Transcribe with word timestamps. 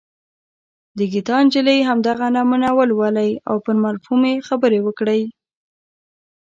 د 0.97 0.99
ګیتا 1.11 1.37
نجلي 1.45 1.77
همدغه 1.89 2.25
نمونه 2.35 2.67
ولولئ 2.77 3.31
او 3.49 3.55
پر 3.65 3.75
مفهوم 3.83 4.21
یې 4.29 4.43
خبرې 4.47 4.79
وکړئ. 4.83 5.21